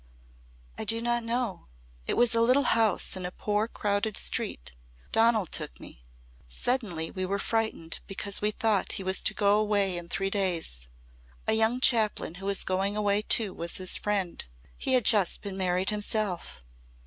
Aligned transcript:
"I 0.79 0.83
do 0.83 0.99
not 0.99 1.23
know. 1.23 1.67
It 2.07 2.17
was 2.17 2.33
a 2.33 2.41
little 2.41 2.63
house 2.73 3.15
in 3.15 3.23
a 3.23 3.29
poor 3.29 3.67
crowded 3.67 4.17
street. 4.17 4.71
Donal 5.11 5.45
took 5.45 5.79
me. 5.79 6.07
Suddenly 6.49 7.11
we 7.11 7.23
were 7.23 7.37
frightened 7.37 7.99
because 8.07 8.41
we 8.41 8.49
thought 8.49 8.93
he 8.93 9.03
was 9.03 9.21
to 9.21 9.35
go 9.35 9.59
away 9.59 9.95
in 9.95 10.09
three 10.09 10.31
days. 10.31 10.87
A 11.45 11.53
young 11.53 11.79
chaplain 11.79 12.33
who 12.41 12.47
was 12.47 12.63
going 12.63 12.97
away 12.97 13.21
too 13.21 13.53
was 13.53 13.77
his 13.77 13.95
friend. 13.95 14.43
He 14.75 14.93
had 14.93 15.05
just 15.05 15.43
been 15.43 15.55
married 15.55 15.91
himself. 15.91 16.63